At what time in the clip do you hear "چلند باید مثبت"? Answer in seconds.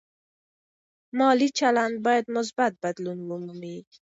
1.59-2.73